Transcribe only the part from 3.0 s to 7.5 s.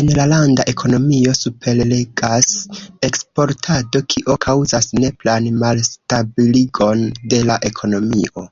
eksportado, kio kaŭzas nepran malstabiligon de